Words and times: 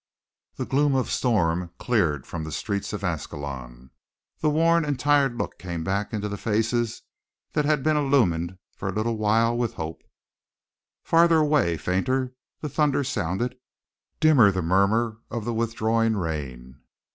The 0.55 0.65
gloom 0.65 0.95
of 0.95 1.11
storm 1.11 1.73
cleared 1.77 2.25
from 2.25 2.43
the 2.43 2.51
streets 2.51 2.91
of 2.91 3.03
Ascalon, 3.03 3.91
the 4.39 4.49
worn 4.49 4.83
and 4.83 4.99
tired 4.99 5.35
look 5.37 5.59
came 5.59 5.83
back 5.83 6.11
into 6.11 6.35
faces 6.37 7.03
that 7.53 7.65
had 7.65 7.83
been 7.83 7.95
illumined 7.97 8.57
for 8.75 8.89
a 8.89 8.91
little 8.91 9.17
while 9.19 9.55
with 9.55 9.75
hope. 9.75 10.01
Farther 11.03 11.37
away, 11.37 11.77
fainter, 11.77 12.33
the 12.61 12.67
thunder 12.69 13.03
sounded, 13.03 13.59
dimmer 14.19 14.51
the 14.51 14.63
murmur 14.63 15.19
of 15.29 15.45
the 15.45 15.53
withdrawing 15.53 16.17
rain. 16.17 16.81